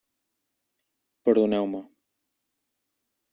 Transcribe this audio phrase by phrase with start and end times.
[1.25, 1.83] Perdoneu-me.